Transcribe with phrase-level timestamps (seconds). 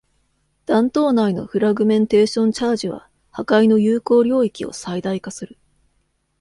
[0.65, 5.59] 弾頭内のフラグメンテーションチャージは、破壊の有効領域を最大化する。